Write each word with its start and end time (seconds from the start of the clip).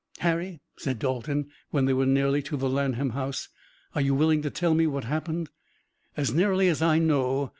"Harry," 0.21 0.59
said 0.79 0.97
Dalton, 0.97 1.51
when 1.69 1.85
they 1.85 1.93
were 1.93 2.07
nearly 2.07 2.41
to 2.41 2.57
the 2.57 2.67
Lanham 2.67 3.11
house, 3.11 3.49
"are 3.93 4.01
you 4.01 4.15
willing 4.15 4.41
to 4.41 4.49
tell 4.49 4.73
what 4.89 5.03
happened?" 5.03 5.51
"As 6.17 6.33
nearly 6.33 6.69
as 6.69 6.81
I 6.81 6.97
know. 6.97 7.49